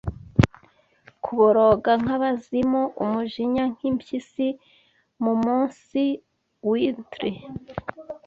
[1.23, 4.47] Kuboroga nkabazimu, umujinya nkimpyisi
[5.23, 6.03] Mumunsi
[6.69, 7.31] wintry